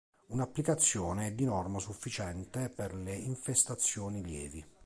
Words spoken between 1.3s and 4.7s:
di norma sufficiente per le infestazioni lievi.